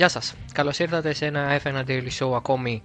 [0.00, 0.34] Γεια σας.
[0.52, 2.82] Καλώς ήρθατε σε ένα F1 Daily Show ακόμη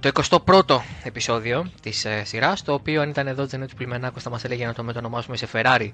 [0.00, 4.44] το 21ο επεισόδιο της ε, σειράς, το οποίο αν ήταν εδώ Τζενέτου Πλημενάκος θα μας
[4.44, 5.92] έλεγε να το μετονομάσουμε σε Ferrari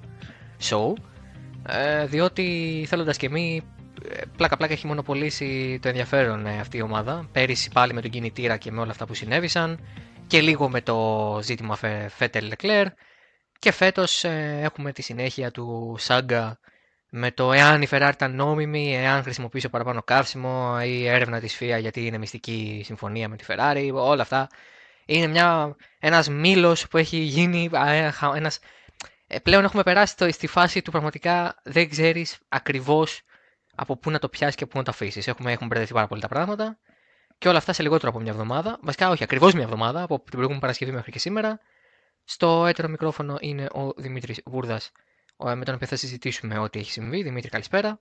[0.69, 0.93] Show,
[1.69, 3.63] ε, διότι θέλοντας και εμείς
[4.37, 7.29] πλάκα πλάκα έχει μονοπολίσει το ενδιαφέρον ε, αυτή η ομάδα.
[7.33, 9.79] Πέρυσι πάλι με τον κινητήρα και με όλα αυτά που συνέβησαν
[10.27, 12.87] και λίγο με το ζήτημα Φέτελ Λεκλέρ
[13.59, 16.59] και φέτος ε, έχουμε τη συνέχεια του Σάγκα
[17.15, 21.79] με το εάν η Ferrari ήταν νόμιμη, εάν χρησιμοποιήσει παραπάνω καύσιμο ή έρευνα της FIA
[21.81, 24.49] γιατί είναι μυστική συμφωνία με τη Ferrari, όλα αυτά.
[25.05, 27.71] Είναι μια, ένας μήλος που έχει γίνει,
[28.35, 28.59] ένας,
[29.27, 33.23] ε, πλέον έχουμε περάσει το, στη φάση του πραγματικά δεν ξέρεις ακριβώς
[33.75, 35.27] από πού να το πιάσεις και πού να το αφήσεις.
[35.27, 36.79] Έχουμε, έχουν μπερδευτεί πάρα πολύ τα πράγματα
[37.39, 38.79] και όλα αυτά σε λιγότερο από μια εβδομάδα.
[38.83, 41.61] Βασικά, όχι, ακριβώς μια εβδομάδα από την προηγούμενη Παρασκευή μέχρι και σήμερα.
[42.25, 44.93] Στο έτερο μικρόφωνο είναι ο Δημήτρης Βούρδας,
[45.37, 47.23] με τον οποίο θα συζητήσουμε ό,τι έχει συμβεί.
[47.23, 47.99] Δημήτρη, καλησπέρα.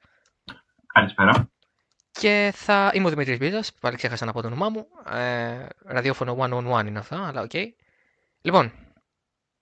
[0.93, 1.51] Καλησπέρα.
[2.11, 4.87] Και θα είμαι ο Δημήτρης Μπίζας, πάλι ξέχασα να πω το όνομά μου.
[5.11, 7.49] Ε, ραδιόφωνο one on one είναι αυτά, αλλά OK.
[7.53, 7.65] Okay.
[8.41, 8.71] Λοιπόν,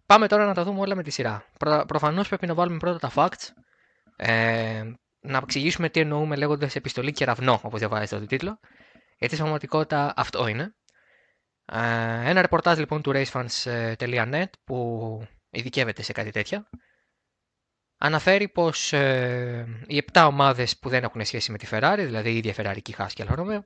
[0.06, 1.45] πάμε τώρα να τα δούμε όλα με τη σειρά.
[1.59, 3.47] Προ, Προφανώς πρέπει να βάλουμε πρώτα τα facts.
[4.16, 4.84] Ε,
[5.20, 8.59] να εξηγήσουμε τι εννοούμε λέγοντας επιστολή κεραυνό, όπως διαβάζετε το τίτλο.
[9.17, 10.75] Γιατί στην πραγματικότητα αυτό είναι.
[11.66, 16.70] Ε, ένα ρεπορτάζ λοιπόν του racefans.net που ειδικεύεται σε κάτι τέτοια
[18.00, 22.38] αναφέρει πως ε, οι 7 ομάδες που δεν έχουν σχέση με τη Ferrari, δηλαδή η
[22.38, 23.59] ίδια Ferrari και η Haas και Alfa Romeo,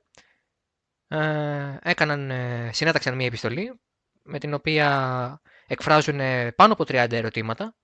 [1.08, 3.80] ε, έκαναν, ε, συνέταξαν μια επιστολή
[4.24, 6.20] με την οποία εκφράζουν
[6.56, 7.76] πάνω από 30 ερωτήματα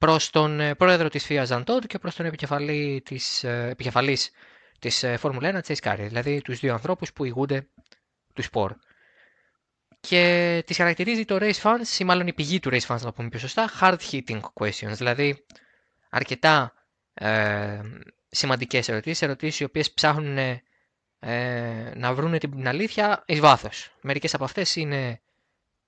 [0.00, 4.30] προς τον ε, πρόεδρο της FIA Ζαντόντ και προς τον επικεφαλή της, ε, επικεφαλής
[4.78, 7.68] της ε, Φόρμουλα 1 Chase Carey, δηλαδή τους δύο ανθρώπους που ηγούνται
[8.34, 8.74] του σπορ.
[10.00, 13.28] Και τις χαρακτηρίζει το Race Fans, ή μάλλον η πηγή του Race Fans να πούμε
[13.28, 15.44] πιο σωστά, hard hitting questions, δηλαδή
[16.10, 16.72] αρκετά
[17.14, 17.80] ε,
[18.28, 20.38] σημαντικές ερωτήσεις, ερωτήσεις οι οποίες ψάχνουν
[21.18, 23.90] ε, να βρουν την αλήθεια εις βάθος.
[24.00, 25.20] Μερικές από αυτές είναι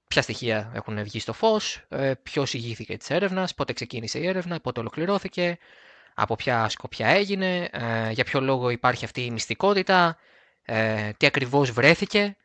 [0.08, 4.60] ποια στοιχεία έχουν βγει στο φως, ε, ποιος ηγήθηκε της έρευνας, πότε ξεκίνησε η έρευνα,
[4.60, 5.58] πότε ολοκληρώθηκε,
[6.14, 10.16] από ποια σκοπιά έγινε, ε, για ποιο λόγο υπάρχει αυτή η μυστικότητα,
[10.62, 12.36] ε, τι ακριβώς βρέθηκε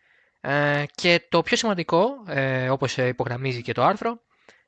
[0.95, 2.09] και το πιο σημαντικό,
[2.69, 4.21] όπως υπογραμμίζει και το άρθρο,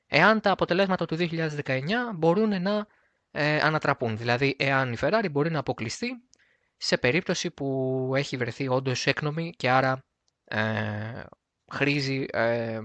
[0.07, 1.81] εάν τα αποτελέσματα του 2019
[2.16, 2.88] μπορούν να
[3.62, 4.18] ανατραπούν.
[4.18, 6.07] Δηλαδή, εάν η Ferrari μπορεί να αποκλειστεί
[6.78, 10.03] σε περίπτωση που έχει βρεθεί όντως έκνομη και άρα
[11.72, 12.81] χρήζει ε, ε,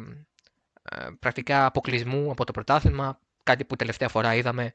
[1.18, 4.74] πρακτικά αποκλεισμού από το πρωτάθλημα, κάτι που τελευταία φορά είδαμε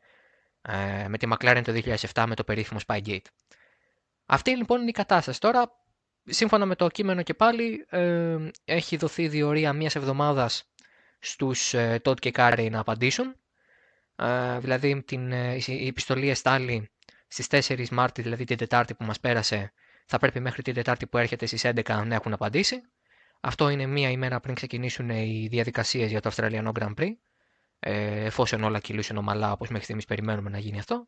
[0.62, 3.26] ε, με τη McLaren το 2007 με το περίφημο Spygate.
[4.26, 5.40] Αυτή λοιπόν είναι η κατάσταση.
[5.40, 5.79] Τώρα,
[6.30, 10.70] σύμφωνα με το κείμενο και πάλι, ε, έχει δοθεί διορία μιας εβδομάδας
[11.20, 13.36] στους ε, Todt και Κάρι να απαντήσουν.
[14.16, 15.32] Ε, δηλαδή, την,
[15.66, 16.90] η επιστολή εστάλει
[17.28, 19.72] στις 4 Μάρτη, δηλαδή την Τετάρτη που μας πέρασε,
[20.06, 22.82] θα πρέπει μέχρι την Τετάρτη που έρχεται στις 11 να έχουν απαντήσει.
[23.42, 27.12] Αυτό είναι μία ημέρα πριν ξεκινήσουν οι διαδικασίες για το Αυστραλιανό Grand Prix.
[27.80, 31.08] Ε, εφόσον όλα κυλούσαν ομαλά, όπως μέχρι στιγμής περιμένουμε να γίνει αυτό.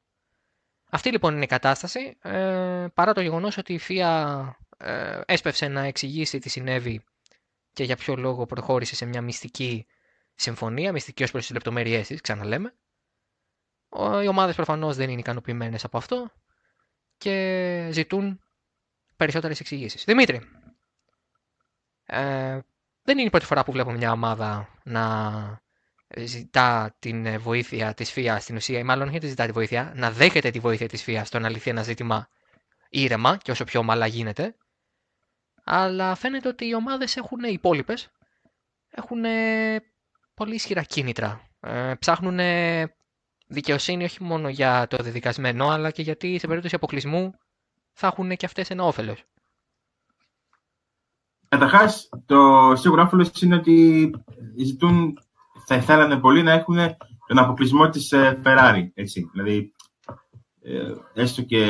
[0.90, 2.18] Αυτή λοιπόν είναι η κατάσταση.
[2.22, 4.50] Ε, παρά το γεγονός ότι η FIA
[4.84, 7.04] ε, έσπευσε να εξηγήσει τι συνέβη
[7.74, 9.86] και για ποιο λόγο προχώρησε σε μια μυστική
[10.36, 12.74] συμφωνία, μυστική ως προς τις λεπτομέρειές της, ξαναλέμε.
[14.24, 16.32] Οι ομάδες προφανώς δεν είναι ικανοποιημένες από αυτό
[17.18, 18.42] και ζητούν
[19.18, 20.04] περισσότερες εξηγήσεις.
[20.04, 20.42] Δημήτρη,
[22.06, 22.60] ε,
[23.04, 25.62] δεν είναι η πρώτη φορά που βλέπω μια ομάδα να
[26.18, 30.12] ζητά την βοήθεια της ΦΙΑ στην ουσία, ή μάλλον όχι να ζητά τη βοήθεια, να
[30.12, 32.30] δέχεται τη βοήθεια της ΦΙΑ στο να λυθεί ένα ζήτημα
[32.90, 34.56] ήρεμα και όσο πιο ομαλά γίνεται.
[35.64, 38.10] Αλλά φαίνεται ότι οι ομάδες έχουν, οι υπόλοιπες,
[38.90, 39.24] έχουν
[40.34, 41.42] πολύ ισχυρά κίνητρα.
[41.60, 42.40] Ε, ψάχνουν
[43.48, 47.34] δικαιοσύνη όχι μόνο για το δεδικασμένο, αλλά και γιατί σε περίπτωση αποκλεισμού
[47.94, 49.24] θα έχουν και αυτές ένα όφελος.
[51.48, 54.10] Καταρχάς, το σίγουρο όφελος είναι ότι
[54.58, 55.18] ζητούν,
[55.66, 56.78] θα ήθελαν πολύ να έχουν
[57.28, 58.88] τον αποκλεισμό της ε, Ferrari.
[58.94, 59.30] Έτσι.
[59.34, 59.74] Δηλαδή,
[60.62, 61.66] ε, έστω και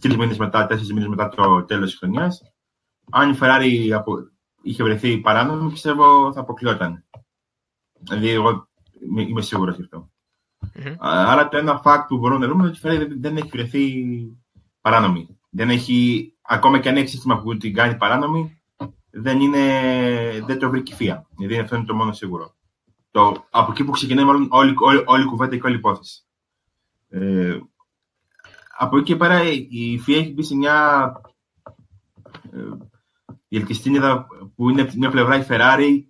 [0.00, 2.42] τρει μήνες μετά, τέσσερις μήνες μετά το τέλος της χρονιάς,
[3.10, 4.00] αν η Ferrari
[4.62, 7.04] είχε βρεθεί παράνομη, πιστεύω θα αποκλειόταν.
[8.00, 8.68] Δηλαδή, εγώ
[9.00, 10.10] είμαι σίγουρος γι' αυτό.
[10.74, 10.94] Mm-hmm.
[10.98, 14.04] Άρα, το ένα fact που μπορούμε να δούμε είναι ότι η Ferrari δεν έχει βρεθεί
[14.80, 15.38] παράνομη.
[15.50, 18.62] Δεν έχει ακόμα και αν έχει σύστημα που την κάνει παράνομη,
[19.10, 19.60] δεν, είναι,
[20.46, 21.26] δεν το βρήκε η ΦΙΑ.
[21.36, 22.54] Δηλαδή αυτό είναι το μόνο σίγουρο.
[23.10, 26.24] Το, από εκεί που ξεκινάει μάλλον όλη, όλη, όλη η κουβέντα και όλη η υπόθεση.
[27.08, 27.58] Ε,
[28.78, 31.12] από εκεί και πέρα η ΦΙΑ έχει μπει σε μια
[32.52, 33.60] ε,
[34.54, 36.02] που είναι μια πλευρά η Ferrari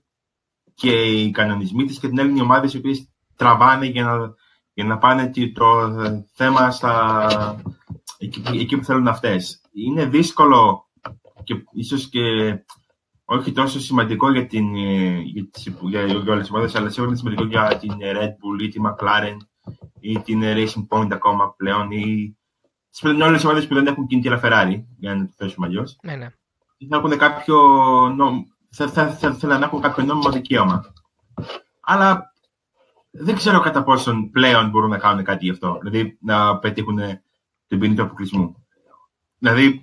[0.75, 4.35] και οι κανονισμοί της και την άλλη οι ομάδες οι οποίες τραβάνε για να,
[4.73, 5.65] για να πάνε το
[6.33, 7.27] θέμα στα,
[8.19, 9.61] εκεί, εκεί που θέλουν αυτές.
[9.73, 10.89] Είναι δύσκολο
[11.45, 12.21] και ίσως και
[13.25, 17.11] όχι τόσο σημαντικό για, την, ε, για, τις, για, για όλες τις ομάδες, αλλά σίγουρα
[17.11, 19.37] είναι σημαντικό για την Red Bull ή τη McLaren
[20.01, 22.37] ή την Racing Point ακόμα πλέον ή
[23.03, 25.99] είναι όλες οι ομάδες που δεν έχουν κινητή Ferrari, για να το θέσουμε αλλιώς.
[26.03, 26.29] Ναι, ναι.
[26.89, 27.57] Θα έχουν κάποιο
[28.17, 30.93] νόμο, θα, θα, θα, θα, να έχουν κάποιο νόμιμο δικαίωμα.
[31.81, 32.33] Αλλά
[33.11, 35.79] δεν ξέρω κατά πόσον πλέον μπορούν να κάνουν κάτι γι' αυτό.
[35.83, 36.99] Δηλαδή να πετύχουν
[37.67, 38.67] την ποινή του αποκλεισμού.
[39.39, 39.83] Δηλαδή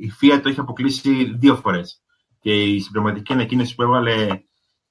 [0.00, 2.02] η FIA το έχει αποκλείσει δύο φορές.
[2.40, 4.42] Και η συμπληρωματική ανακοίνωση που έβαλε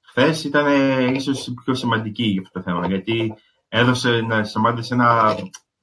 [0.02, 0.66] χθες ήταν
[1.14, 2.88] ίσως πιο σημαντική για αυτό το θέμα.
[2.88, 3.34] Γιατί
[3.68, 4.82] έδωσε στι ομάδε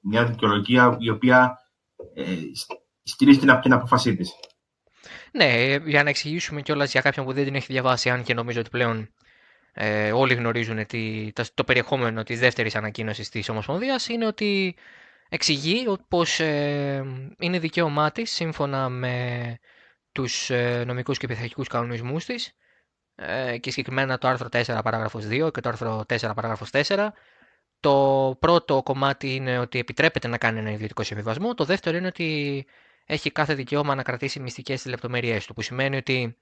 [0.00, 1.67] μια δικαιολογία η οποία ε,
[3.02, 4.32] στηρίζει την, την αποφασή της.
[5.32, 8.60] Ναι, για να εξηγήσουμε κιόλας για κάποιον που δεν την έχει διαβάσει, αν και νομίζω
[8.60, 9.12] ότι πλέον
[9.72, 14.76] ε, όλοι γνωρίζουν τι, το, το, περιεχόμενο της δεύτερης ανακοίνωσης της Ομοσπονδίας, είναι ότι
[15.28, 17.04] εξηγεί πως ε,
[17.38, 19.58] είναι δικαίωμά της σύμφωνα με
[20.12, 22.52] τους ε, νομικούς και πειθαρχικούς κανονισμούς της
[23.14, 27.08] ε, και συγκεκριμένα το άρθρο 4 παράγραφος 2 και το άρθρο 4 παράγραφος 4
[27.80, 31.54] το πρώτο κομμάτι είναι ότι επιτρέπεται να κάνει ένα ιδιωτικό συμβιβασμό.
[31.54, 32.66] Το δεύτερο είναι ότι
[33.06, 36.36] έχει κάθε δικαίωμα να κρατήσει μυστικές λεπτομέρειές του, που σημαίνει ότι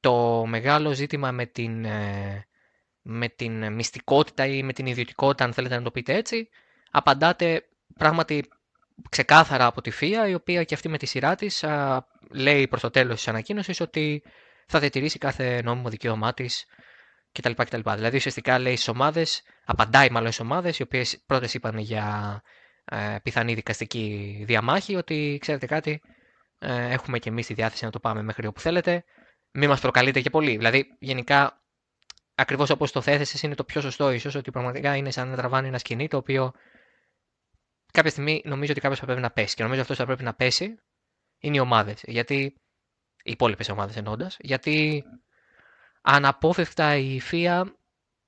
[0.00, 2.46] το μεγάλο ζήτημα με την, ε,
[3.02, 6.48] με την μυστικότητα ή με την ιδιωτικότητα, αν θέλετε να το πείτε έτσι,
[6.90, 7.64] απαντάτε
[7.96, 8.48] πράγματι
[9.08, 11.64] ξεκάθαρα από τη ΦΙΑ, η οποία και αυτή με τη σειρά της
[12.30, 14.22] λέει προς το τέλος της ανακοίνωσης ότι
[14.66, 16.66] θα διατηρήσει κάθε νόμιμο δικαίωμά της
[17.32, 17.52] κτλ.
[17.52, 17.90] κτλ.
[17.94, 22.42] Δηλαδή ουσιαστικά λέει στις ομάδες, απαντάει μάλλον στις ομάδες, οι οποίες πρώτες είπαν για
[22.84, 26.00] ε, πιθανή δικαστική διαμάχη, ότι ξέρετε κάτι,
[26.58, 29.04] ε, έχουμε και εμείς τη διάθεση να το πάμε μέχρι όπου θέλετε.
[29.52, 30.56] Μην μας προκαλείτε και πολύ.
[30.56, 31.64] Δηλαδή, γενικά,
[32.34, 35.68] ακριβώς όπως το θέθεσε, είναι το πιο σωστό ίσως, ότι πραγματικά είναι σαν να τραβάνει
[35.68, 36.52] ένα σκηνή το οποίο
[37.92, 39.54] κάποια στιγμή νομίζω ότι κάποιος θα πρέπει να πέσει.
[39.54, 40.74] Και νομίζω αυτός θα πρέπει να πέσει
[41.38, 42.02] είναι οι ομάδες.
[42.06, 42.54] Γιατί.
[43.22, 44.36] Οι υπόλοιπες ομάδες εννοώντας.
[44.40, 45.04] Γιατί
[46.00, 47.74] αναπόφευκτα η ΦΙΑ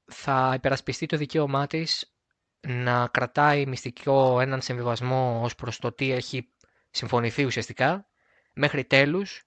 [0.04, 2.14] θα υπερασπιστεί το δικαίωμά της
[2.60, 6.48] να κρατάει μυστικό έναν συμβιβασμό ως προς το τι έχει
[6.90, 8.06] συμφωνηθεί ουσιαστικά
[8.52, 9.44] μέχρι τέλους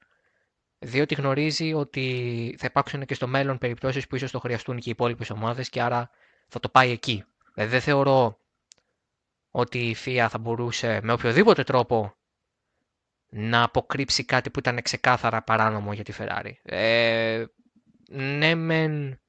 [0.80, 4.92] διότι γνωρίζει ότι θα υπάρξουν και στο μέλλον περιπτώσεις που ίσως το χρειαστούν και οι
[4.92, 6.10] υπόλοιπες ομάδες και άρα
[6.48, 7.24] θα το πάει εκεί.
[7.54, 8.40] Δηλαδή δεν θεωρώ
[9.52, 12.16] ότι η ΦΙΑ θα μπορούσε με οποιοδήποτε τρόπο
[13.30, 16.52] να αποκρύψει κάτι που ήταν ξεκάθαρα παράνομο για τη Ferrari.
[16.64, 17.46] Ε,
[18.10, 19.20] ναι, μεν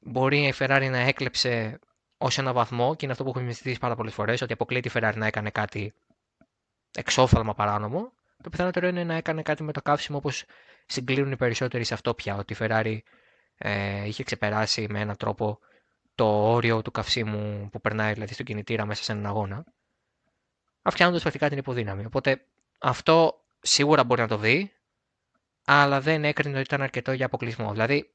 [0.00, 1.78] μπορεί η Ferrari να έκλεψε
[2.18, 4.90] ως ένα βαθμό και είναι αυτό που έχουμε συζητήσει πάρα πολλές φορές, ότι αποκλείει τη
[4.92, 5.94] Ferrari να έκανε κάτι
[6.94, 8.12] εξόφθαλμα παράνομο.
[8.42, 10.44] Το πιθανότερο είναι να έκανε κάτι με το καύσιμο όπως
[10.86, 12.98] συγκλίνουν οι περισσότεροι σε αυτό πια, ότι η Ferrari
[13.56, 15.58] ε, είχε ξεπεράσει με έναν τρόπο
[16.14, 19.64] το όριο του καυσίμου που περνάει δηλαδή στον κινητήρα μέσα σε έναν αγώνα,
[20.82, 22.04] αυξάνοντας πρακτικά την υποδύναμη.
[22.04, 22.46] Οπότε
[22.80, 24.72] αυτό σίγουρα μπορεί να το δει,
[25.64, 27.72] αλλά δεν έκρινε ότι ήταν αρκετό για αποκλεισμό.
[27.72, 28.14] Δηλαδή,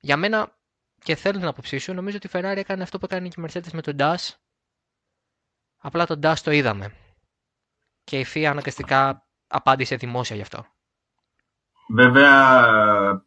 [0.00, 0.58] για μένα,
[0.98, 3.44] και θέλω την άποψή σου, νομίζω ότι η Ferrari έκανε αυτό που έκανε και η
[3.46, 4.34] Mercedes με τον DAS.
[5.78, 6.94] Απλά τον DAS το είδαμε.
[8.04, 10.66] Και η FIA αναγκαστικά απάντησε δημόσια γι' αυτό.
[11.88, 13.22] Βέβαια,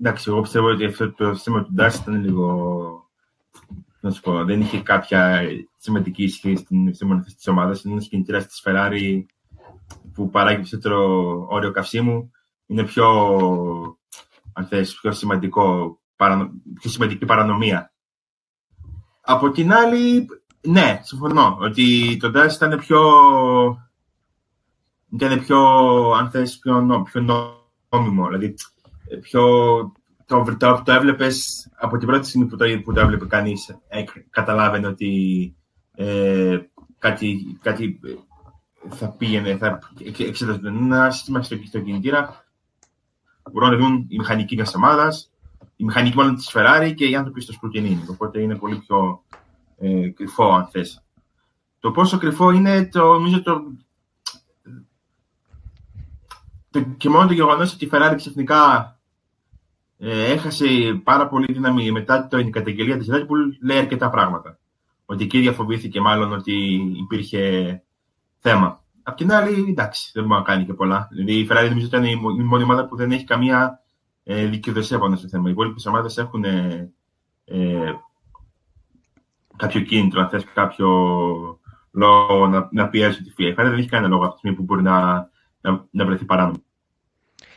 [0.00, 3.10] εντάξει, εγώ πιστεύω ότι αυτό το σύστημα του DAS ήταν λίγο.
[4.00, 5.42] Να σου πω, δεν είχε κάποια
[5.76, 7.82] σημαντική ισχύ στην συμμετοχή της ομάδας.
[7.82, 9.24] Είναι ένας κινητήρας της Ferrari
[10.14, 12.32] που παράγει περισσότερο όριο καυσίμου
[12.68, 13.06] είναι πιο,
[14.52, 15.98] αν θες, πιο, σημαντικό,
[16.80, 17.92] πιο σημαντική παρανομία.
[19.20, 20.26] Από την άλλη,
[20.60, 23.02] ναι, συμφωνώ ότι το DAS ήταν πιο,
[25.12, 25.58] ήταν πιο,
[26.10, 27.48] αν θες, πιο, πιο
[27.90, 28.54] νόμιμο, δηλαδή
[29.20, 29.42] πιο,
[30.26, 34.04] το, το, το έβλεπες από την πρώτη στιγμή που το, που το έβλεπε κανείς, ε,
[34.30, 35.54] καταλάβαινε ότι
[35.94, 36.58] ε,
[36.98, 38.00] κάτι, κάτι
[38.88, 39.78] θα πήγαινε, θα
[40.18, 42.47] εξεταζόταν ένα σύστημα στο κινητήρα
[43.52, 45.30] μπορούν να δουν οι μηχανικοί μιας ομάδας,
[45.76, 48.04] οι μηχανικοί μάλλον της Ferrari και οι άνθρωποι στο σκρουκενίνι.
[48.10, 49.22] Οπότε είναι πολύ πιο
[49.78, 51.02] ε, κρυφό, αν θες.
[51.80, 53.62] Το πόσο κρυφό είναι, το, νομίζω το,
[56.70, 58.92] το, και μόνο το γεγονός ότι η Ferrari ξαφνικά
[59.98, 60.66] ε, έχασε
[61.04, 64.58] πάρα πολύ δύναμη μετά την καταγγελία της Red Bull λέει αρκετά πράγματα.
[65.06, 66.52] Ότι εκεί διαφοβήθηκε μάλλον ότι
[66.96, 67.82] υπήρχε
[68.38, 68.84] θέμα.
[69.08, 71.08] Απ' την άλλη, εντάξει, δεν μπορεί να κάνει και πολλά.
[71.10, 73.82] Δηλαδή η Ferrari νομίζω ήταν η μόνη ομάδα που δεν έχει καμία
[74.24, 75.48] ε, δικαιοδοσία πάνω στο θέμα.
[75.48, 76.92] Οι υπόλοιπες ομάδες έχουν ε,
[77.44, 77.92] ε,
[79.56, 80.88] κάποιο κίνητρο, αν θες κάποιο
[81.90, 83.42] λόγο να, να πιέσουν τη FIA.
[83.42, 85.28] Η Ferrari δεν έχει κανένα λόγο αυτή τη στιγμή που μπορεί να,
[85.60, 86.62] να, να βρεθεί παράνομο.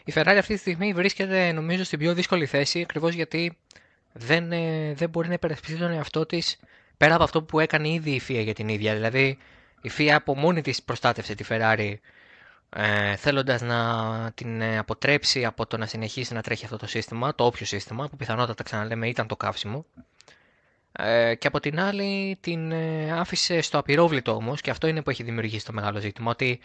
[0.05, 3.57] Η Ferrari αυτή τη στιγμή βρίσκεται νομίζω στην πιο δύσκολη θέση ακριβώς γιατί
[4.13, 6.59] δεν, ε, δεν μπορεί να υπερασπιστεί τον εαυτό της
[6.97, 8.93] πέρα από αυτό που έκανε ήδη η FIA για την ίδια.
[8.93, 9.37] Δηλαδή
[9.81, 11.93] Η FIA από μόνη της προστάτευσε τη Ferrari
[12.69, 17.35] ε, θέλοντας να την ε, αποτρέψει από το να συνεχίσει να τρέχει αυτό το σύστημα,
[17.35, 19.85] το όποιο σύστημα, που πιθανότατα ξαναλέμε ήταν το καύσιμο.
[20.91, 25.09] Ε, και από την άλλη την ε, άφησε στο απειρόβλητο όμως και αυτό είναι που
[25.09, 26.59] έχει δημιουργήσει το μεγάλο ζήτημα, ότι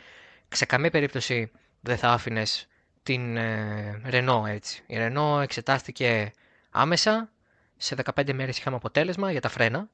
[0.49, 2.69] σε καμία περίπτωση δεν θα άφηνες
[3.03, 4.83] την ε, Renault έτσι.
[4.87, 6.33] Η Renault εξετάστηκε
[6.71, 7.31] άμεσα,
[7.77, 9.89] σε 15 μέρες είχαμε αποτέλεσμα για τα φρένα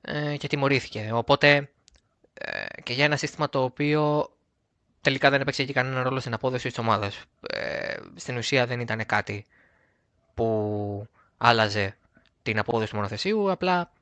[0.00, 1.10] ε, και τιμωρήθηκε.
[1.12, 1.68] Οπότε ε,
[2.82, 4.30] και για ένα σύστημα το οποίο
[5.00, 7.22] τελικά δεν έπαιξε και κανένα ρόλο στην απόδοση της ομάδας.
[7.48, 9.46] Ε, στην ουσία δεν ήταν κάτι
[10.34, 11.96] που άλλαζε
[12.42, 13.92] την απόδοση του μονοθεσίου, απλά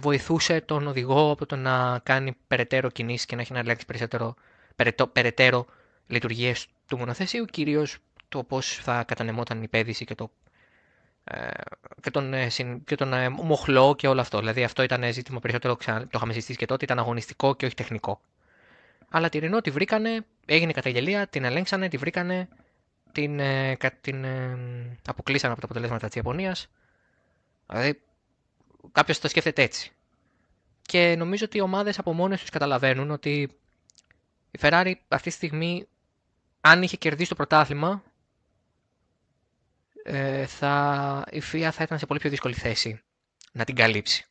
[0.00, 4.34] βοηθούσε τον οδηγό από το να κάνει περαιτέρω κινήσεις και να έχει να ελέγξει περισσότερο,
[5.12, 5.66] περαιτέρω
[6.06, 7.98] λειτουργίες του μονοθεσίου, κυρίως
[8.28, 10.43] το πώς θα κατανεμόταν η πέδηση και, το, ε,
[12.00, 12.48] και τον, ε,
[12.84, 14.38] και τον ε, μοχλό και όλο αυτό.
[14.38, 18.20] Δηλαδή αυτό ήταν ζήτημα περισσότερο, το είχαμε συζητήσει και τότε, ήταν αγωνιστικό και όχι τεχνικό.
[19.08, 22.48] Αλλά τη Renault τη βρήκανε, έγινε καταγγελία, την ελέγξανε, τη βρήκανε,
[23.12, 24.58] την, ε, την ε,
[25.06, 26.68] αποκλείσανε από τα αποτελέσματα της Ιαπωνίας.
[27.66, 28.00] Δηλαδή,
[28.92, 29.92] κάποιος το σκέφτεται έτσι.
[30.82, 33.40] Και νομίζω ότι οι ομάδες από μόνες τους καταλαβαίνουν ότι
[34.50, 35.86] η Ferrari αυτή τη στιγμή,
[36.60, 38.02] αν είχε κερδίσει το πρωτάθλημα,
[40.06, 43.02] ε, θα, η FIA θα ήταν σε πολύ πιο δύσκολη θέση
[43.52, 44.26] να την καλύψει.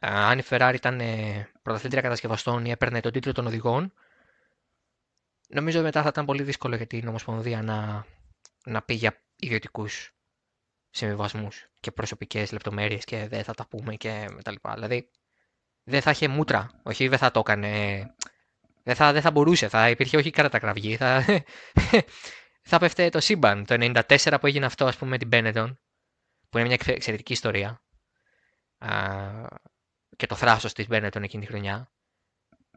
[0.00, 3.92] Αν η Ferrari ήταν ε, πρωταθλήτρια κατασκευαστών ή έπαιρνε τον τίτλο των οδηγών,
[5.48, 8.06] νομίζω μετά θα ήταν πολύ δύσκολο για την Ομοσπονδία να,
[8.64, 10.14] να πει για ιδιωτικούς
[10.90, 14.74] συμβιβασμούς και προσωπικές λεπτομέρειες και δεν θα τα πούμε και τα λοιπά.
[14.74, 15.10] Δηλαδή
[15.84, 16.70] δεν θα είχε μούτρα.
[16.82, 17.70] Όχι, δεν θα το έκανε.
[18.82, 19.68] Δεν θα, δεν θα μπορούσε.
[19.68, 20.96] Θα υπήρχε όχι κατακραυγή.
[20.96, 21.24] Θα,
[22.68, 23.64] θα πέφτε το σύμπαν.
[23.64, 25.76] Το 94 που έγινε αυτό, ας πούμε, με την Benetton,
[26.50, 27.80] που είναι μια εξαιρετική ιστορία
[30.16, 31.90] και το θράσος της Benetton εκείνη τη χρονιά.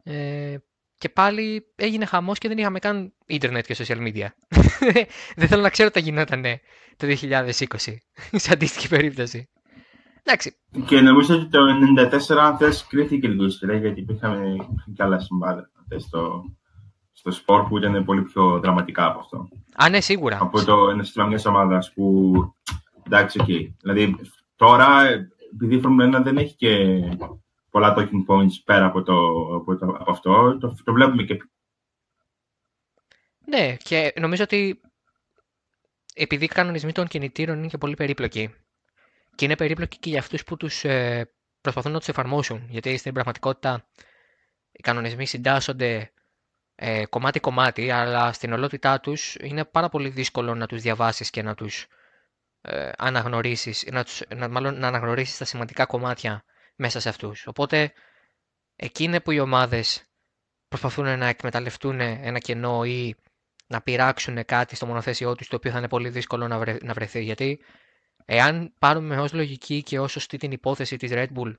[0.02, 0.56] Ε,
[0.98, 4.26] και πάλι έγινε χαμός και δεν είχαμε καν ίντερνετ και social media.
[5.36, 6.42] δεν θέλω να ξέρω τι γινόταν
[6.96, 7.52] το 2020,
[8.32, 9.48] σε αντίστοιχη περίπτωση.
[10.22, 10.56] Εντάξει.
[10.86, 11.58] Και νομίζω ότι το
[12.30, 14.56] 1994, αν θες, κρίθηκε λίγο ισχυρά, γιατί υπήρχαν
[14.96, 16.44] κι άλλα συμβάντα στο,
[17.12, 19.48] στο σπορ που ήταν πολύ πιο δραματικά από αυτό.
[19.82, 20.38] Α, ναι, σίγουρα.
[20.40, 22.32] Από το ένα σύστημα μια ομάδας που.
[23.02, 23.46] Εντάξει, OK.
[23.48, 23.72] Okay.
[23.80, 24.16] Δηλαδή,
[24.56, 25.02] τώρα
[25.52, 27.00] επειδή η Formula 1 δεν έχει και
[27.70, 29.14] πολλά talking points πέρα από, το,
[29.54, 31.36] από, το, από αυτό, το, το βλέπουμε και
[33.50, 34.80] ναι, και νομίζω ότι
[36.14, 38.54] επειδή οι κανονισμοί των κινητήρων είναι και πολύ περίπλοκοι
[39.34, 43.12] και είναι περίπλοκοι και για αυτούς που τους ε, προσπαθούν να τους εφαρμόσουν, γιατί στην
[43.12, 43.88] πραγματικότητα
[44.72, 46.10] οι κανονισμοί συντάσσονται ε,
[47.08, 51.86] κομμάτι-κομμάτι, αλλά στην ολότητά τους είναι πάρα πολύ δύσκολο να τους διαβάσεις και να τους
[52.60, 56.44] ε, αναγνωρίσεις, να, τους, να, μάλλον να αναγνωρίσεις τα σημαντικά κομμάτια
[56.76, 57.46] μέσα σε αυτούς.
[57.46, 57.92] Οπότε,
[58.76, 60.04] εκείνη που οι ομάδες
[60.68, 63.14] προσπαθούν να εκμεταλλευτούν ένα κενό ή
[63.66, 66.92] να πειράξουν κάτι στο μονοθέσιό τους το οποίο θα είναι πολύ δύσκολο να, βρε, να
[66.92, 67.22] βρεθεί.
[67.22, 67.64] Γιατί
[68.24, 71.54] εάν πάρουμε ως λογική και ως σωστή την υπόθεση της Red Bull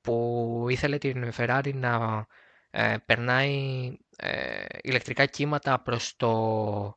[0.00, 2.26] που ήθελε την Ferrari να
[2.74, 6.96] ε, περνάει ε, ηλεκτρικά κύματα προς το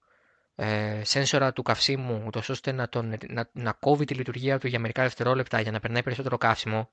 [0.55, 4.79] ε, σένσορα του καυσίμου, ούτως ώστε να, τον, να, να κόβει τη λειτουργία του για
[4.79, 6.89] μερικά δευτερόλεπτα για να περνάει περισσότερο καύσιμο,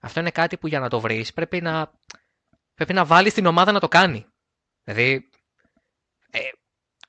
[0.00, 1.92] αυτό είναι κάτι που για να το βρεις πρέπει να,
[2.74, 4.26] πρέπει να βάλεις την ομάδα να το κάνει.
[4.84, 5.28] Δηλαδή.
[6.30, 6.38] Ε,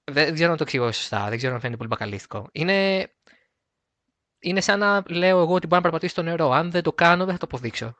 [0.04, 2.50] δεν ξέρω να το εξηγώ σωστά, δεν ξέρω αν φαίνεται πολύ μπακαλίστικο.
[2.52, 3.08] Είναι,
[4.40, 6.52] είναι σαν να λέω εγώ ότι μπορώ να περπατήσω στο νερό.
[6.52, 7.98] Αν δεν το κάνω, δεν θα το αποδείξω.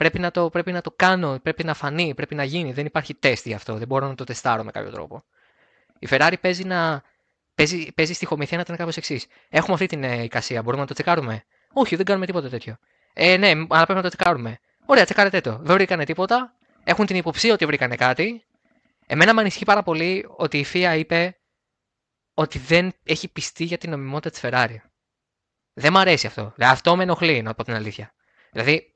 [0.00, 2.72] Πρέπει να το, πρέπει να το κάνω, πρέπει να φανεί, πρέπει να γίνει.
[2.72, 3.74] Δεν υπάρχει τεστ γι' αυτό.
[3.74, 5.24] Δεν μπορώ να το τεστάρω με κάποιο τρόπο.
[5.98, 7.02] Η Ferrari παίζει να
[7.54, 9.26] Παίζει, παίζει στοιχομηθεία να ήταν κάπως εξής.
[9.48, 12.76] Έχουμε αυτή την ε, εικασία, μπορούμε να το τσεκάρουμε; Όχι, δεν κάνουμε τίποτα τέτοιο.
[13.12, 14.58] Ε, ναι, αλλά πρέπει να το τσεκάρουμε.
[14.86, 15.58] Ωραία, τσεκάρετε το.
[15.62, 16.54] Δεν βρήκανε τίποτα.
[16.84, 18.44] Έχουν την υποψία ότι βρήκανε κάτι.
[19.06, 21.38] Εμένα με ανησυχεί πάρα πολύ ότι η FIA είπε
[22.34, 24.76] ότι δεν έχει πιστεί για την νομιμότητα της Ferrari.
[25.72, 26.52] Δεν μ' αρέσει αυτό.
[26.54, 28.14] Δηλαδή, αυτό με ενοχλεί, να πω την αλήθεια.
[28.52, 28.94] Δηλαδή,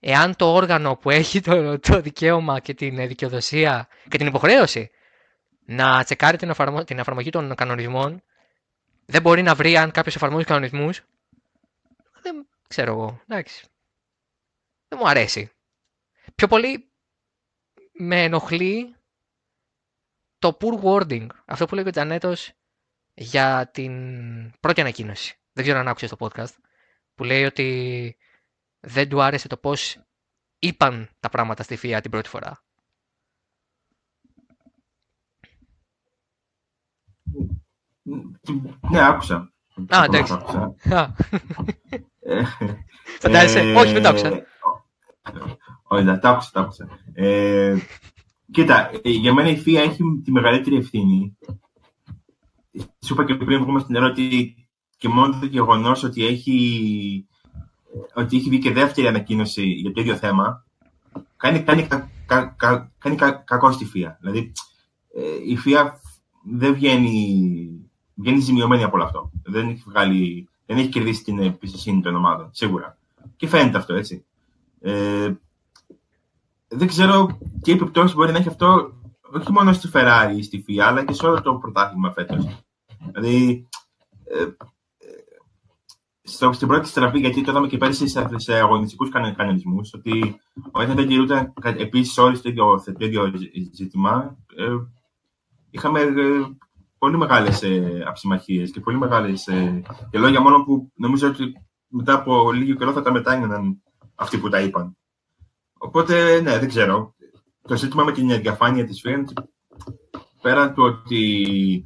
[0.00, 4.90] εάν το όργανο που έχει το, το δικαίωμα και την δικαιοδοσία και την υποχρέωση
[5.64, 6.84] να τσεκάρει την, εφαρμο...
[6.84, 8.22] την εφαρμογή των κανονισμών,
[9.06, 11.00] δεν μπορεί να βρει αν κάποιος εφαρμόζει κανονισμούς.
[12.22, 13.20] Δεν ξέρω εγώ.
[13.26, 13.64] Εντάξει.
[14.88, 15.50] Δεν μου αρέσει.
[16.34, 16.90] Πιο πολύ
[17.92, 18.94] με ενοχλεί
[20.38, 21.26] το poor wording.
[21.44, 22.52] Αυτό που λέει ο Τζανέτος
[23.14, 23.92] για την
[24.60, 25.38] πρώτη ανακοίνωση.
[25.52, 26.54] Δεν ξέρω αν άκουσες το podcast.
[27.14, 28.16] Που λέει ότι
[28.80, 29.98] δεν του άρεσε το πώς
[30.58, 32.62] είπαν τα πράγματα στη ΦΙΑ την πρώτη φορά.
[38.90, 39.52] Ναι, άκουσα.
[39.88, 40.38] Α, εντάξει.
[43.20, 43.74] Φαντάζεσαι.
[43.76, 44.42] Όχι, δεν το άκουσα.
[45.82, 46.88] Όχι, τα άκουσα, τα άκουσα.
[47.12, 47.76] Ε,
[48.50, 51.36] κοίτα, ε, για μένα η ΦΙΑ έχει τη μεγαλύτερη ευθύνη.
[53.04, 57.28] Σου είπα και πριν βγούμε στην ερώτηση και μόνο το γεγονός ότι έχει,
[58.14, 60.64] ότι έχει βγει και δεύτερη ανακοίνωση για το ίδιο θέμα,
[61.36, 64.18] κάνει, κάνει, κα, κα, κα, κάνει κα, κακό στη ΦΙΑ.
[64.20, 64.52] Δηλαδή,
[65.14, 66.00] ε, η ΦΙΑ
[66.42, 69.30] δεν βγαίνει, βγαίνει ζημιωμένη από όλο αυτό.
[69.42, 72.98] Δεν έχει, βγάλει, δεν έχει κερδίσει την εμπιστοσύνη των ομάδων, σίγουρα.
[73.36, 74.24] Και φαίνεται αυτό, έτσι.
[74.80, 75.32] Ε,
[76.68, 78.92] δεν ξέρω τι επιπτώσεις μπορεί να έχει αυτό
[79.34, 82.46] όχι μόνο στη Ferrari ή στη FIA, αλλά και σε όλο το πρωτάθλημα φέτος.
[83.12, 83.68] Δηλαδή,
[84.24, 84.46] ε,
[86.32, 90.96] στο, στην πρώτη στραβή, γιατί το είδαμε και πέρυσι σε, σε αγωνιστικούς κανονισμούς, ότι όταν
[90.96, 93.32] δεν τηρούνταν επίσης όλοι στο ίδιο, το ίδιο
[93.72, 94.64] ζήτημα, ε,
[95.70, 96.12] είχαμε ε,
[96.98, 99.46] πολύ μεγάλες ε, αψημαχίες και πολύ μεγάλες.
[99.46, 101.52] Ε, και λόγια μόνο που νομίζω ότι
[101.88, 103.82] μετά από λίγο καιρό θα τα μετάνιωναν
[104.14, 104.96] αυτοί που τα είπαν.
[105.78, 107.14] Οπότε, ναι, δεν ξέρω.
[107.62, 109.24] Το ζήτημα με την διαφάνεια της ΦΕΝ,
[110.42, 111.84] πέραν του ότι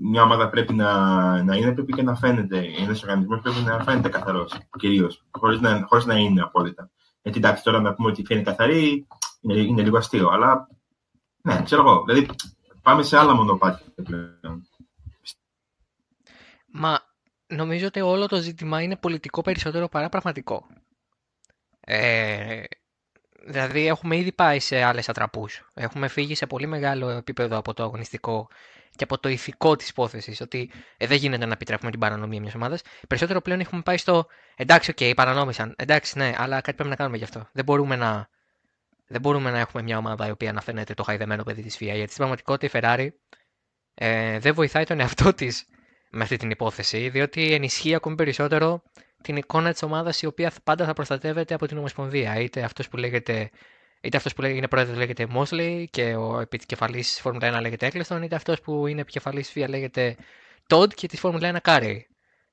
[0.00, 0.92] μια ομάδα πρέπει να,
[1.42, 2.64] να είναι, πρέπει και να φαίνεται.
[2.78, 6.90] Ένας οργανισμός πρέπει να φαίνεται καθαρός, κυρίως, χωρίς να, χωρίς να είναι απόλυτα.
[7.22, 9.06] Γιατί εντάξει, τώρα να πούμε ότι είναι καθαρή
[9.40, 10.68] είναι, είναι λίγο αστείο, αλλά
[11.42, 12.04] ναι, ξέρω εγώ.
[12.06, 12.26] Δηλαδή,
[12.82, 14.68] πάμε σε άλλα μονοπάτια πλέον.
[16.66, 17.00] Μα
[17.46, 20.66] νομίζω ότι όλο το ζήτημα είναι πολιτικό περισσότερο παρά πραγματικό.
[21.80, 22.62] Ε,
[23.46, 25.70] δηλαδή έχουμε ήδη πάει σε άλλες ατραπούς.
[25.74, 28.48] Έχουμε φύγει σε πολύ μεγάλο επίπεδο από το αγωνιστικό
[28.98, 32.54] και από το ηθικό της υπόθεσης, ότι ε, δεν γίνεται να επιτρέπουμε την παρανομία μιας
[32.54, 32.82] ομάδας.
[33.08, 34.26] Περισσότερο πλέον έχουμε πάει στο
[34.56, 35.74] εντάξει, OK, okay, παρανόμησαν.
[35.78, 37.48] Εντάξει, ναι, αλλά κάτι πρέπει να κάνουμε γι' αυτό.
[37.52, 38.28] Δεν μπορούμε να,
[39.06, 41.94] δεν μπορούμε να έχουμε μια ομάδα η οποία να φαίνεται το χαϊδεμένο παιδί της FIA.
[41.94, 43.08] Γιατί στην πραγματικότητα η Ferrari
[43.94, 45.64] ε, δεν βοηθάει τον εαυτό της
[46.10, 48.82] με αυτή την υπόθεση, διότι ενισχύει ακόμη περισσότερο
[49.22, 52.40] την εικόνα της ομάδας η οποία πάντα θα προστατεύεται από την Ομοσπονδία.
[52.40, 53.50] Είτε αυτός που λέγεται
[54.00, 58.20] είτε αυτός που είναι πρόεδρος λέγεται Mosley και ο επικεφαλής της Φόρμουλα 1 λέγεται Eccleston,
[58.22, 60.16] είτε αυτός που είναι επικεφαλής τη FIA λέγεται
[60.68, 62.08] Todt και της Φόρμουλα 1 Κάρι.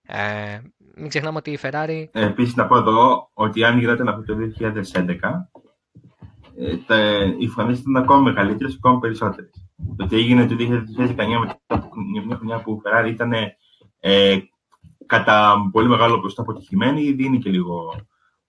[0.07, 0.59] Ε,
[0.95, 2.05] μην ξεχνάμε ότι η Ferrari.
[2.11, 5.49] Ε, Επίσης, να πω εδώ ότι αν γινόταν από το 2011,
[6.57, 6.97] ε, τα,
[7.37, 9.51] οι φωνές ήταν ακόμα μεγαλύτερες, ακόμα περισσότερες.
[9.97, 11.89] Το ότι έγινε το 2019 μετά από
[12.25, 13.33] μια χρονιά που η Ferrari ήταν
[13.99, 14.37] ε,
[15.05, 17.93] κατά πολύ μεγάλο ποσοστό αποτυχημένη, δίνει και λίγο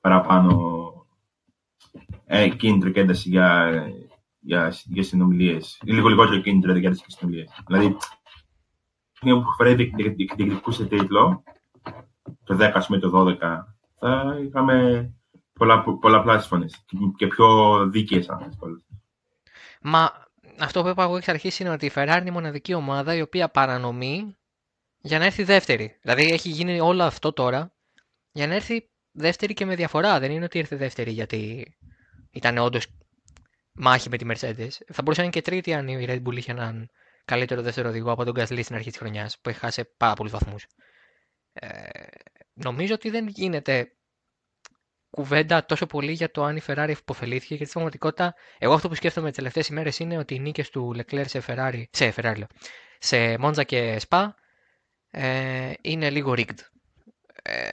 [0.00, 0.76] παραπάνω
[2.26, 3.72] ε, κίνητρο και ένταση για,
[4.40, 5.80] για, για συνομιλίες.
[5.85, 7.62] Λίγο λιγότερο κίνητρο για ένταση και συνομιλίες.
[7.66, 7.96] Δηλαδή,
[9.22, 11.42] μια που φοράει διεκδικούσε τίτλο,
[12.44, 13.64] το 10 με το 12,
[13.98, 15.11] θα είχαμε
[15.52, 16.85] πολλά, πολλαπλάσιε φωνές
[17.16, 18.59] και πιο δίκαιες, αν
[19.80, 20.26] Μα
[20.59, 23.20] αυτό που είπα εγώ εξ αρχής είναι ότι η Ferrari είναι η μοναδική ομάδα η
[23.20, 24.37] οποία παρανομεί
[24.98, 25.98] για να έρθει δεύτερη.
[26.02, 27.72] Δηλαδή έχει γίνει όλο αυτό τώρα
[28.32, 30.18] για να έρθει δεύτερη και με διαφορά.
[30.20, 31.74] Δεν είναι ότι ήρθε δεύτερη γιατί
[32.31, 32.87] ήταν όντως
[33.72, 34.68] μάχη με τη Mercedes.
[34.92, 36.90] Θα μπορούσε να είναι και τρίτη αν η Red Bull είχε έναν
[37.24, 40.33] καλύτερο δεύτερο οδηγό από τον Gasly στην αρχή της χρονιάς που έχει χάσει πάρα πολλούς
[40.33, 40.66] βαθμούς.
[41.52, 41.88] Ε,
[42.52, 43.90] νομίζω ότι δεν γίνεται
[45.11, 48.94] κουβέντα τόσο πολύ για το αν η Ferrari υποφελήθηκε γιατί στην πραγματικότητα εγώ αυτό που
[48.94, 52.42] σκέφτομαι τις τελευταίες ημέρες είναι ότι οι νίκες του Leclerc σε Ferrari, σε, Ferrari,
[52.98, 54.29] σε Monza και Spa
[55.11, 56.59] ε, είναι λίγο rigged.
[57.42, 57.72] Ε,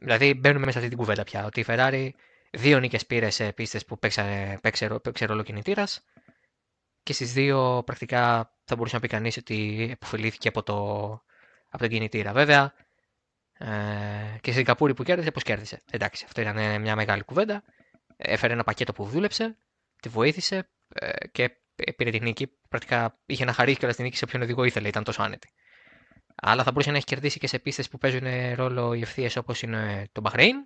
[0.00, 2.10] δηλαδή μπαίνουμε μέσα σε αυτή την κουβέντα πια ότι η Ferrari
[2.54, 6.04] Δύο νίκες πήρε σε πίστες που παίξε, παίξε, παίξε ρόλο κινητήρας
[7.02, 10.76] και στις δύο πρακτικά θα μπορούσε να πει κανείς ότι επωφελήθηκε από, το,
[11.68, 12.32] από τον κινητήρα.
[12.32, 12.74] Βέβαια,
[13.52, 13.66] ε,
[14.32, 15.82] και στην Σιγκαπούρη που κέρδισε, πώς κέρδισε.
[15.90, 17.62] Εντάξει, αυτό ήταν μια μεγάλη κουβέντα.
[18.16, 19.56] Έφερε ένα πακέτο που δούλεψε,
[20.02, 21.50] τη βοήθησε ε, και
[21.96, 22.46] πήρε τη νίκη.
[22.68, 25.52] Πρακτικά είχε να χαρίσει και την νίκη σε όποιον οδηγό ήθελε, ήταν τόσο άνετη.
[26.34, 29.62] Αλλά θα μπορούσε να έχει κερδίσει και σε πίστες που παίζουν ρόλο οι ευθείες όπως
[29.62, 30.56] είναι το Μπαχρέιν,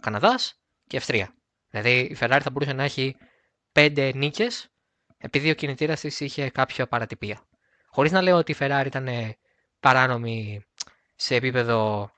[0.00, 1.34] Καναδάς και Αυστρία.
[1.70, 3.16] Δηλαδή η Ferrari θα μπορούσε να έχει
[3.72, 4.68] πέντε νίκες
[5.18, 7.40] επειδή ο κινητήρας της είχε κάποια παρατυπία.
[7.86, 9.08] Χωρίς να λέω ότι η Ferrari ήταν
[9.80, 10.64] παράνομη
[11.14, 12.10] σε επίπεδο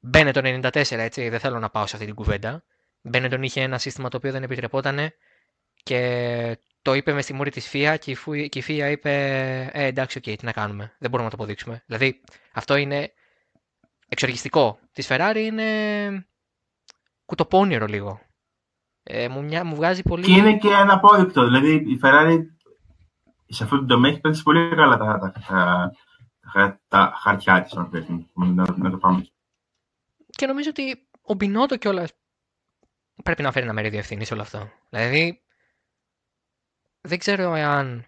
[0.00, 2.64] Benetton 94, έτσι, δεν θέλω να πάω σε αυτή την κουβέντα.
[3.02, 5.12] Benetton είχε ένα σύστημα το οποίο δεν επιτρεπόταν
[5.82, 7.96] και το είπε με στη μούρη της FIA
[8.48, 9.12] και η FIA είπε
[9.72, 11.82] ε, εντάξει, OK, okay, τι να κάνουμε, δεν μπορούμε να το αποδείξουμε.
[11.86, 12.20] Δηλαδή
[12.52, 13.12] αυτό είναι
[14.08, 14.78] εξοργιστικό.
[14.92, 16.26] Της Ferrari είναι
[17.24, 18.20] κουτοπώνυρο λίγο.
[19.02, 20.24] Ε, μου, μια, μου βγάζει πολύ...
[20.24, 21.44] Και είναι και αναπόδεικτο.
[21.44, 22.38] Δηλαδή η Ferrari
[23.46, 25.92] σε αυτό το τομέα έχει πέσει πολύ καλά τα, τα, τα,
[26.52, 29.26] τα, τα χαρτιά της, αν θέλει, να, να το πάμε.
[30.30, 32.12] Και νομίζω ότι ο Μπινότο κιόλας
[33.22, 34.70] πρέπει να φέρει ένα μερίδιο ευθύνης σε όλο αυτό.
[34.90, 35.42] Δηλαδή,
[37.00, 38.04] δεν ξέρω εάν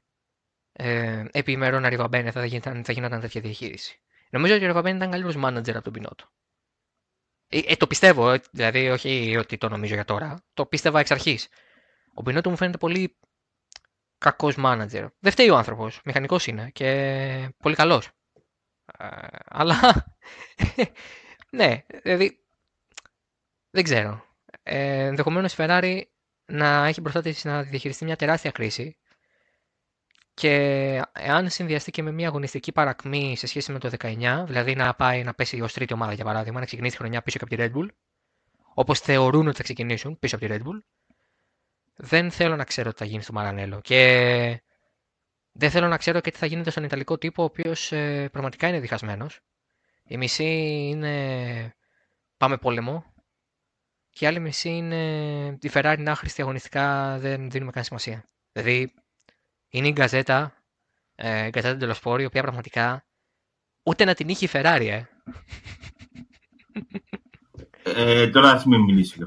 [0.72, 2.48] ε, επί ημερών Αριβαμπένε θα,
[2.84, 4.00] θα γινόταν τέτοια διαχείριση.
[4.30, 6.30] Νομίζω ότι ο Αριβαμπένε ήταν καλύτερος μάνατζερ από τον Πινότο.
[7.48, 10.44] Ε, ε, το πιστεύω, ε, δηλαδή όχι ότι το νομίζω για τώρα.
[10.54, 11.48] Το πίστευα εξ αρχής.
[12.14, 13.18] Ο Μπινότο μου φαίνεται πολύ
[14.18, 15.06] κακός μάνατζερ.
[15.18, 16.00] Δεν φταίει ο άνθρωπος.
[16.04, 18.10] Μηχανικός είναι και πολύ καλός.
[18.98, 19.06] Ε,
[19.44, 19.76] αλλά.
[21.58, 22.44] ναι, δηλαδή.
[23.70, 24.24] Δεν ξέρω.
[24.62, 26.02] Ε, Ενδεχομένως η Ferrari
[26.46, 28.96] να έχει μπροστά της να διαχειριστεί μια τεράστια κρίση.
[30.34, 30.50] Και
[31.12, 35.22] εάν συνδυαστεί και με μια αγωνιστική παρακμή σε σχέση με το 19, δηλαδή να πάει
[35.22, 37.72] να πέσει ως τρίτη ομάδα για παράδειγμα, να ξεκινήσει τη χρονιά πίσω από τη Red
[37.78, 37.88] Bull,
[38.74, 40.82] όπως θεωρούν ότι θα ξεκινήσουν πίσω από τη Red Bull,
[41.96, 43.80] δεν θέλω να ξέρω τι θα γίνει στο Μαρανέλο.
[43.80, 44.62] Και
[45.52, 48.68] δεν θέλω να ξέρω και τι θα γίνεται στον Ιταλικό τύπο, ο οποίος ε, πραγματικά
[48.68, 49.40] είναι διχασμένος.
[50.04, 50.44] Η μισή
[50.90, 51.74] είναι
[52.36, 53.11] πάμε πόλεμο.
[54.14, 58.24] Και η άλλη μισή είναι τη Ferrari είναι άχρηστη αγωνιστικά, δεν δίνουμε καν σημασία.
[58.52, 58.94] Δηλαδή,
[59.68, 60.54] είναι η γκαζέτα,
[61.14, 63.04] ε, η γκαζέτα Τελοσπόρη, η οποία πραγματικά
[63.82, 65.02] ούτε να την είχε η Ferrari, ε.
[67.82, 69.18] ε τώρα ας μην μιλήσει.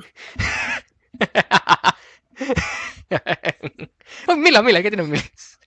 [4.41, 5.58] μίλα, μίλα, γιατί να μιλήσεις.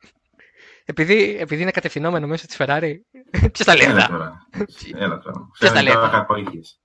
[0.85, 2.95] Επειδή, επειδή είναι κατευθυνόμενο μέσω της Ferrari.
[3.53, 4.49] Ποιος τα λέει Έλα αυτά; τώρα.
[4.95, 5.49] Έλα τώρα.
[5.59, 6.81] Ποιος τα λέει Τώρα αυτά; κακοήθειες.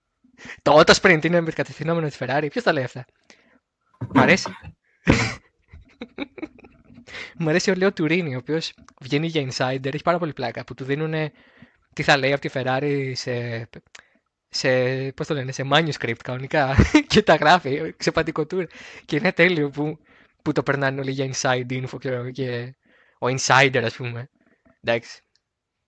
[0.61, 2.47] Το auto sprint είναι κατευθυνόμενο της Ferrari.
[2.49, 3.05] Ποιος τα λέει αυτά;
[4.13, 4.55] Μ' αρέσει.
[7.37, 10.63] Μου αρέσει ο Λέο Τουρίνι, ο οποίος βγαίνει για insider, έχει πάρα πολύ πλάκα.
[10.63, 11.31] Που του δίνουν
[11.93, 13.69] τι θα λέει από τη Ferrari σε.
[14.49, 14.69] σε
[15.11, 16.75] πώς το λένε, σε manuscript κανονικά.
[17.07, 18.65] και τα γράφει σε πατικοτούρ.
[19.05, 19.97] Και είναι τέλειο που,
[20.41, 22.75] που το περνάνε όλοι για inside info ξέρω, και
[23.19, 24.29] ο insider, ας πούμε.
[24.81, 25.21] Εντάξει.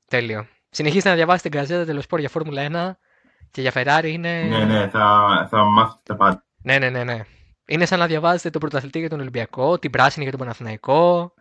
[0.05, 0.47] Τέλειο.
[0.69, 3.04] Συνεχίστε να διαβάσετε την καζέτα τελοσπόρ για Φόρμουλα 1
[3.51, 4.41] και για Ferrari είναι.
[4.43, 6.45] Ναι, ναι, θα, θα μάθετε τα πάντα.
[6.63, 7.21] Ναι, ναι, ναι, ναι.
[7.67, 11.33] Είναι σαν να διαβάζετε τον πρωταθλητή για τον Ολυμπιακό, την πράσινη για τον Παναθηναϊκό.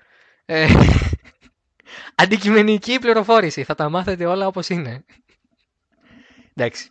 [0.45, 0.67] Ε,
[2.23, 3.65] αντικειμενική πληροφόρηση.
[3.65, 5.05] Θα τα μάθετε όλα όπως είναι.
[6.55, 6.91] Εντάξει.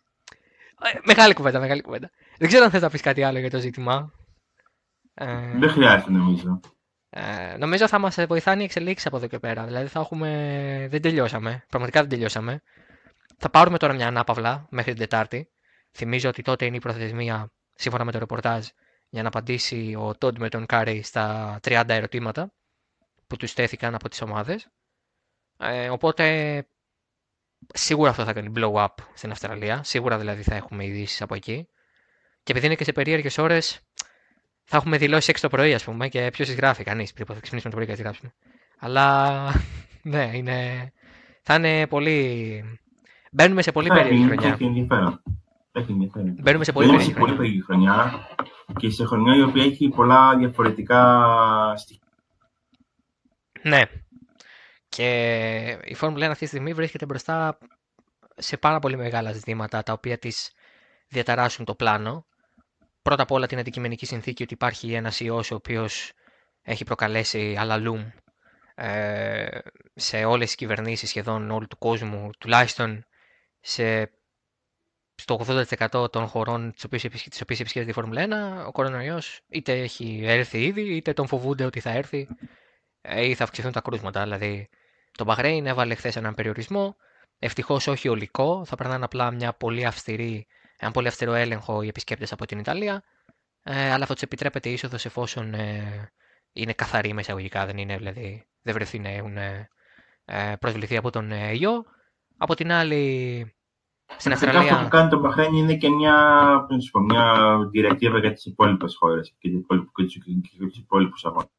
[0.93, 2.09] Ε, μεγάλη κουβέντα, μεγάλη κουβέντα.
[2.37, 4.11] Δεν ξέρω αν θες να πεις κάτι άλλο για το ζήτημα.
[5.13, 6.59] Ε, Δεν χρειάζεται νομίζω.
[7.09, 9.65] ε, νομίζω θα μας βοηθάνε οι εξελίξεις από εδώ και πέρα.
[9.65, 10.87] Δηλαδή θα έχουμε...
[10.89, 11.63] Δεν τελειώσαμε.
[11.69, 12.61] Πραγματικά δεν τελειώσαμε.
[13.37, 15.51] Θα πάρουμε τώρα μια ανάπαυλα μέχρι την Τετάρτη.
[15.91, 18.67] Θυμίζω ότι τότε είναι η προθεσμία, σύμφωνα με το ρεπορτάζ,
[19.09, 22.53] για να απαντήσει ο Τόντ με τον Κάρεϊ στα 30 ερωτήματα
[23.27, 24.67] που τους στέθηκαν από τις ομάδες.
[25.59, 26.67] Ε, οπότε
[27.73, 29.83] σίγουρα αυτό θα κάνει blow up στην Αυστραλία.
[29.83, 31.67] Σίγουρα δηλαδή θα έχουμε ειδήσεις από εκεί.
[32.43, 33.79] Και επειδή είναι και σε περίεργες ώρες,
[34.63, 37.13] θα έχουμε δηλώσεις 6 το πρωί, ας πούμε, και ποιος τις γράφει, κανείς.
[37.13, 38.33] Πριν θα ξυπνήσουμε το πρωί και τις γράψουμε.
[38.79, 39.63] Αλλά
[40.13, 40.91] ναι, είναι...
[41.41, 42.79] θα είναι πολύ.
[43.33, 44.53] Μπαίνουμε σε πολύ Θα περίεργη έχει, χρονιά.
[44.53, 45.21] έχει ενδιαφέρον.
[45.71, 46.35] Έχει ενδιαφέρον.
[46.41, 47.35] Μπαίνουμε σε πολύ Μπαίνουμε περίεργη σε πολύ χρονιά.
[47.37, 48.27] περίεργη χρονιά
[48.79, 51.23] και σε χρονιά η οποία έχει πολλά διαφορετικά
[51.77, 52.07] στοιχεία.
[53.61, 53.81] Ναι.
[54.89, 57.57] Και η Φόρμουλα 1 αυτή τη στιγμή βρίσκεται μπροστά
[58.35, 60.51] σε πάρα πολύ μεγάλα ζητήματα τα οποία της
[61.07, 62.25] διαταράσσουν το πλάνο.
[63.01, 66.11] Πρώτα απ' όλα την αντικειμενική συνθήκη ότι υπάρχει ένας ιός ο οποίος
[66.61, 68.05] έχει προκαλέσει αλαλούμ
[68.75, 69.47] ε,
[69.93, 73.05] σε όλες τις κυβερνήσεις σχεδόν όλου του κόσμου, τουλάχιστον
[73.63, 74.11] σε,
[75.15, 79.41] στο 80% των χωρών τις οποίες, επισκε- τις οποίες επισκέπτεται η Φόρμουλα 1, ο κορονοϊός
[79.47, 82.27] είτε έχει έρθει ήδη, είτε τον φοβούνται ότι θα έρθει
[83.01, 84.23] ε, ή θα αυξηθούν τα κρούσματα.
[84.23, 84.69] Δηλαδή,
[85.17, 86.95] το Μπαχρέιν έβαλε χθες έναν περιορισμό.
[87.39, 88.65] Ευτυχώς όχι ολικό.
[88.65, 90.47] Θα περνάνε απλά μια πολύ αυστηρή,
[90.77, 93.03] έναν πολύ αυστηρό έλεγχο οι επισκέπτες από την Ιταλία.
[93.63, 96.11] Ε, αλλά θα τους επιτρέπεται είσοδος εφόσον ε,
[96.53, 97.65] είναι καθαροί με εισαγωγικά.
[97.65, 99.69] Δεν είναι δηλαδή, δεν βρεθεί να έχουν ε,
[100.25, 101.85] ε, προσβληθεί από τον ε, ιό.
[102.43, 103.53] Από την άλλη,
[104.17, 104.89] στην Φυσικά αυτό που Αυστραλία.
[104.89, 106.15] κάνει το Μπαχρέιν είναι και μια,
[106.67, 110.49] πώς να σου πω, μια διρεκτίβα για τις υπόλοιπες χώρες και, για τους- και τους-
[110.51, 111.49] και τους υπόλοιπους αγώνες.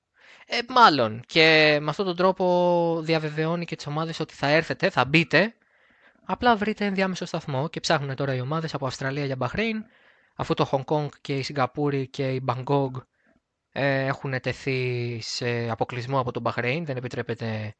[0.46, 1.22] Ε, μάλλον.
[1.26, 2.44] Και με αυτόν τον τρόπο
[3.02, 5.54] διαβεβαιώνει και τις ομάδες ότι θα έρθετε, θα μπείτε.
[6.24, 9.84] Απλά βρείτε ενδιάμεσο σταθμό και ψάχνουν τώρα οι ομάδες από Αυστραλία για Μπαχρέιν.
[10.36, 12.94] Αφού το Χονγκ Κόνγκ και η Σιγκαπούρη και η Μπαγκόγκ
[13.72, 17.74] ε, έχουν τεθεί σε αποκλεισμό από τον Μπαχρέιν, δεν επιτρέπεται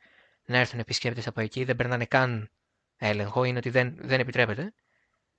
[0.47, 2.49] να έρθουν επισκέπτες από εκεί, δεν περνάνε καν
[2.97, 4.75] έλεγχο, είναι ότι δεν, δεν επιτρέπεται.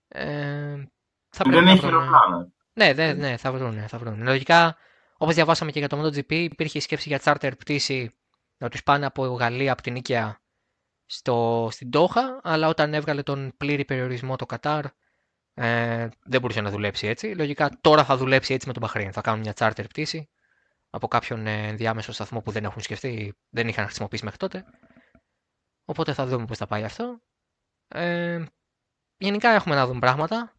[0.08, 0.84] Ε,
[1.30, 2.48] θα πρέπει Δεν να έχει βρουν- αεροπλάνα.
[2.74, 3.88] ναι, ναι, ναι, θα βρουν.
[3.88, 4.24] Θα βρουν.
[4.24, 4.78] Λογικά,
[5.18, 8.16] όπως διαβάσαμε και για το MotoGP, υπήρχε η σκέψη για charter πτήση
[8.58, 10.42] να τους πάνε από Γαλλία, από την Νίκαια
[11.06, 14.86] στο, στην Τόχα, αλλά όταν έβγαλε τον πλήρη περιορισμό το Κατάρ,
[15.54, 17.28] ε, δεν μπορούσε να δουλέψει έτσι.
[17.36, 19.12] Λογικά τώρα θα δουλέψει έτσι με τον Μπαχρέιν.
[19.14, 20.30] Θα κάνουν μια charter πτήση
[20.90, 24.66] από κάποιον ε, ενδιάμεσο σταθμό που δεν έχουν σκεφτεί, δεν είχαν χρησιμοποιήσει μέχρι τότε.
[25.86, 27.22] Οπότε θα δούμε πώς θα πάει αυτό.
[27.88, 28.44] Ε,
[29.18, 30.54] γενικά έχουμε να δούμε πράγματα.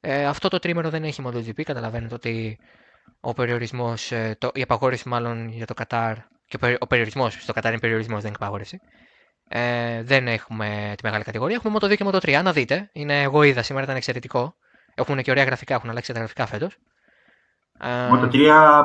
[0.00, 1.62] Ε, αυτό το τρίμερο δεν έχει MotoGP.
[1.62, 2.58] Καταλαβαίνετε ότι
[3.20, 6.14] ο περιορισμός, ε, το, η απαγόρευση μάλλον για το Κατάρ
[6.46, 8.80] και ο, περι- ο περιορισμός, στο Κατάρ είναι περιορισμός, δεν είναι απαγόρευση.
[9.48, 11.56] Ε, δεν έχουμε τη μεγάλη κατηγορία.
[11.56, 12.42] Έχουμε Moto2 και Moto3.
[12.42, 12.90] Να δείτε.
[12.92, 14.54] Είναι, εγώ είδα σήμερα, ήταν εξαιρετικό.
[14.94, 16.78] Έχουν και ωραία γραφικά, έχουν αλλάξει τα γραφικά φέτος.
[17.80, 18.84] Ε, Με το 3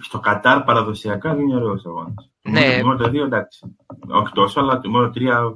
[0.00, 2.30] στο Κατάρ παραδοσιακά δεν είναι ωραίος αγώνας.
[2.42, 2.80] Ναι.
[2.80, 3.76] Το Moto 2 εντάξει.
[4.08, 5.54] Όχι τόσο, αλλά το Moto 3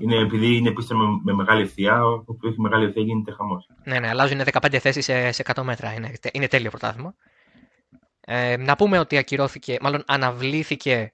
[0.00, 3.68] είναι επειδή είναι πίστα με, με μεγάλη ευθεία, όπου έχει μεγάλη ευθεία γίνεται χαμός.
[3.84, 5.92] Ναι, ναι, αλλάζουν 15 θέσεις σε, σε 100 μέτρα.
[5.92, 7.14] Είναι, είναι τέλειο πρωτάθλημα.
[8.20, 11.12] Ε, να πούμε ότι ακυρώθηκε, μάλλον αναβλήθηκε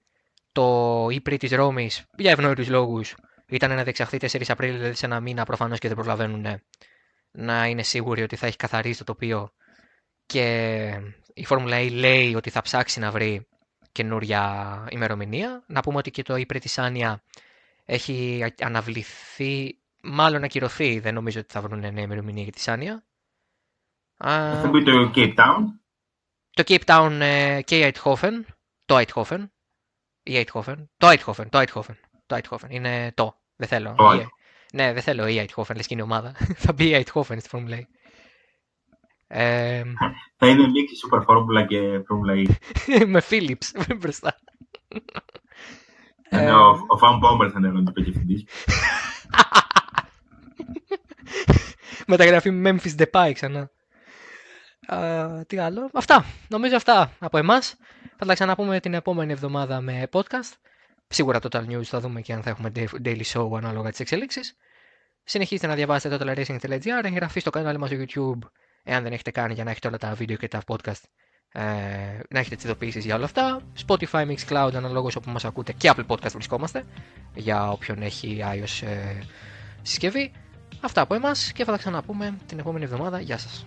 [0.52, 3.14] το ύπρι της Ρώμης για ευνόητους λόγους.
[3.46, 6.46] Ήταν να διεξαχθεί 4 Απρίλη, δηλαδή σε ένα μήνα προφανώς και δεν προλαβαίνουν
[7.30, 9.52] να είναι σίγουροι ότι θα έχει καθαρίσει το τοπίο
[10.26, 11.00] και
[11.34, 13.46] η Φόρμουλα E λέει ότι θα ψάξει να βρει
[13.92, 15.64] καινούρια ημερομηνία.
[15.66, 17.22] Να πούμε ότι και το ύπρι της Άνια
[17.90, 23.06] έχει αναβληθεί, μάλλον ακυρωθεί, δεν νομίζω ότι θα βρουν νέα ημερομηνία για τη Σάνια.
[24.16, 25.62] Θα μπει το Cape Town.
[26.50, 28.40] Το Cape Town ε, και η Eindhoven.
[28.84, 29.46] Το Eindhoven.
[30.22, 30.84] Η Eindhoven.
[30.96, 31.46] Το Eindhoven.
[31.48, 31.96] Το Eindhoven.
[32.26, 32.68] Το Eindhoven.
[32.68, 33.40] Είναι το.
[33.56, 33.94] Δεν θέλω.
[33.96, 34.28] Το
[34.72, 36.32] ναι, δεν θέλω η Eindhoven, λες και είναι ομάδα.
[36.64, 37.82] θα μπει η Eindhoven στη Formula E.
[39.26, 39.82] Ε,
[40.36, 43.06] θα είναι μίξη Super Formula και Formula E.
[43.12, 44.38] με Philips μπροστά.
[46.28, 48.44] Ε, ο, ο Φαν Μπόμπερ θα είναι ο διευθυντής.
[52.06, 53.70] Μεταγραφή Memphis Depay ξανά.
[54.90, 56.24] Uh, τι άλλο; Αυτά.
[56.48, 57.76] Νομίζω αυτά από εμάς.
[58.16, 60.52] Θα τα ξαναπούμε την επόμενη εβδομάδα με podcast.
[61.08, 62.72] Σίγουρα Total News θα δούμε και αν θα έχουμε
[63.04, 64.56] daily show ανάλογα τις εξελίξεις.
[65.24, 68.48] Συνεχίστε να διαβάσετε totalracing.gr, εγγραφή στο κανάλι μας στο YouTube
[68.82, 71.02] εάν δεν έχετε κάνει για να έχετε όλα τα βίντεο και τα podcast
[71.52, 71.62] ε,
[72.30, 73.60] να έχετε τις ειδοποιήσεις για όλα αυτά.
[73.86, 76.84] Spotify, Mixcloud, αναλόγως όπου μας ακούτε και Apple Podcast βρισκόμαστε
[77.34, 79.18] για όποιον έχει iOS ε,
[79.82, 80.32] συσκευή.
[80.80, 83.20] Αυτά από εμάς και θα τα ξαναπούμε την επόμενη εβδομάδα.
[83.20, 83.66] Γεια σας.